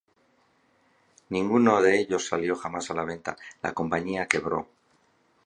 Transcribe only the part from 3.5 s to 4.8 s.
la compañía quebró.